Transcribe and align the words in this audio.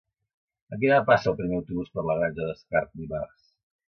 A 0.75 0.77
quina 0.83 0.95
hora 0.95 1.03
passa 1.09 1.29
el 1.31 1.35
primer 1.41 1.59
autobús 1.59 1.91
per 1.97 2.05
la 2.07 2.15
Granja 2.21 2.47
d'Escarp 2.47 2.97
dimarts? 3.03 3.53